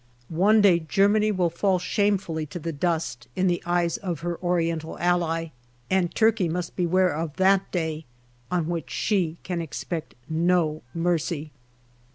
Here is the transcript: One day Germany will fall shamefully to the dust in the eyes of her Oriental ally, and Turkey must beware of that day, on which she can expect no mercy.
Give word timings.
One 0.33 0.61
day 0.61 0.79
Germany 0.79 1.31
will 1.31 1.51
fall 1.51 1.77
shamefully 1.77 2.47
to 2.47 2.57
the 2.57 2.71
dust 2.71 3.27
in 3.35 3.45
the 3.45 3.61
eyes 3.67 3.97
of 3.97 4.21
her 4.21 4.39
Oriental 4.41 4.97
ally, 4.97 5.49
and 5.91 6.09
Turkey 6.15 6.49
must 6.49 6.75
beware 6.75 7.13
of 7.13 7.35
that 7.35 7.71
day, 7.71 8.05
on 8.49 8.67
which 8.67 8.89
she 8.89 9.37
can 9.43 9.61
expect 9.61 10.15
no 10.27 10.81
mercy. 10.95 11.51